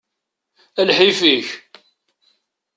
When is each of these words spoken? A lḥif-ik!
A 0.79 0.81
lḥif-ik! 0.89 1.47